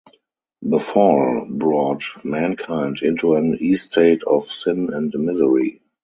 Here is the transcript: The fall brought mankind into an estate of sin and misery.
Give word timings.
The 0.63 0.79
fall 0.79 1.47
brought 1.53 2.01
mankind 2.23 3.03
into 3.03 3.35
an 3.35 3.55
estate 3.61 4.23
of 4.23 4.47
sin 4.49 4.89
and 4.91 5.13
misery. 5.15 5.83